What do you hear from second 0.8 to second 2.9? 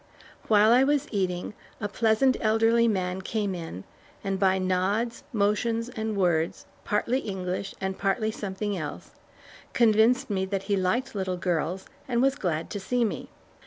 was eating, a pleasant elderly